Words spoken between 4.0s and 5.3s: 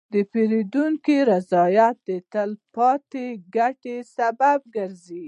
سبب کېږي.